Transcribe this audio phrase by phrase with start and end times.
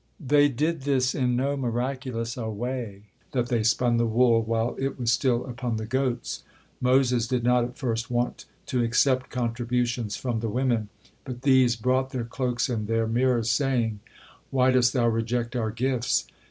[0.19, 3.03] They did this in no miraculous a way,
[3.33, 6.41] that they spun the wool while it was still upon the goats.
[6.81, 10.89] Moses did not at first want to accept contributions from the women,
[11.23, 13.99] but these brought their cloaks and their mirrors, saying:
[14.49, 16.25] "Why dost thou reject our gifts?